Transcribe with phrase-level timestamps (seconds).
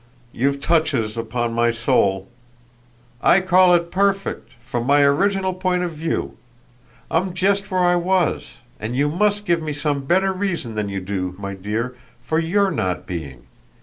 [0.31, 2.27] You've touches, upon my soul!"
[3.21, 6.37] "I call it perfect from my original point of view.
[7.11, 11.01] I'm just where I was; and you must give me some better reason than you
[11.01, 13.43] do, my dear, for YOUR not being.